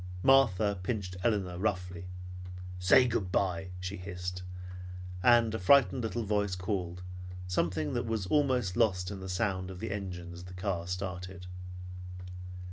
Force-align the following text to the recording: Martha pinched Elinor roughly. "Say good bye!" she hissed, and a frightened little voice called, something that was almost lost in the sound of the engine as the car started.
Martha 0.23 0.79
pinched 0.81 1.15
Elinor 1.23 1.59
roughly. 1.59 2.07
"Say 2.79 3.05
good 3.07 3.31
bye!" 3.31 3.67
she 3.79 3.97
hissed, 3.97 4.41
and 5.21 5.53
a 5.53 5.59
frightened 5.59 6.01
little 6.01 6.23
voice 6.23 6.55
called, 6.55 7.03
something 7.45 7.93
that 7.93 8.07
was 8.07 8.25
almost 8.25 8.75
lost 8.75 9.11
in 9.11 9.19
the 9.19 9.29
sound 9.29 9.69
of 9.69 9.79
the 9.79 9.91
engine 9.91 10.33
as 10.33 10.45
the 10.45 10.55
car 10.55 10.87
started. 10.87 11.45